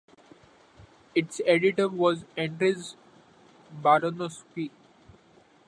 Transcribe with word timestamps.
Its 1.13 1.41
editor 1.45 1.87
was 1.87 2.23
Andrzej 2.35 2.95
Baranowski. 3.83 4.71